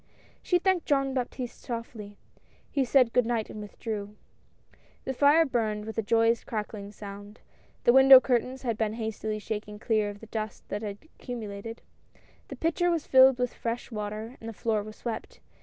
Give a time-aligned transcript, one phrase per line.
[0.41, 2.17] She thanked Jean Baptiste softly—
[2.71, 4.15] he said good night and withdrew.
[5.05, 7.39] The fire burned with a joyous crackling sound;
[7.83, 11.83] the window curtains had been hastily shaken clear of the dust that had accumulated;
[12.47, 15.39] the pitcher was filled with fresh water and the floor was swept.